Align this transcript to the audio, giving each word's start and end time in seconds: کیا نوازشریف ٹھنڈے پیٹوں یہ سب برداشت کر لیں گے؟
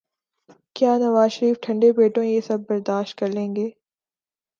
کیا 0.75 0.97
نوازشریف 0.97 1.59
ٹھنڈے 1.63 1.91
پیٹوں 1.91 2.23
یہ 2.23 2.41
سب 2.41 2.59
برداشت 2.69 3.17
کر 3.17 3.27
لیں 3.27 3.55
گے؟ 3.55 3.69